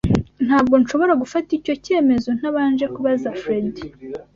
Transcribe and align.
Ntabwo 0.47 0.75
nshobora 0.81 1.13
gufata 1.21 1.49
icyo 1.59 1.73
cyemezo 1.85 2.29
ntabanje 2.37 2.85
kubaza 2.93 3.29
Fredy. 3.39 3.83